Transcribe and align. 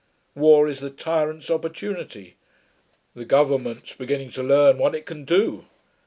War 0.33 0.67
is 0.67 0.79
the 0.79 0.89
tyrant's 0.89 1.51
opportunity. 1.51 2.35
The 3.13 3.23
Government's 3.23 3.93
beginning 3.93 4.31
to 4.31 4.41
learn 4.41 4.79
what 4.79 4.95
it 4.95 5.05
can 5.05 5.25
do. 5.25 5.65